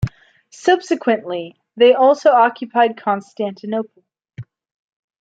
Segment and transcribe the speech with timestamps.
[0.55, 4.03] Subsequently, they also occupied Constantinople.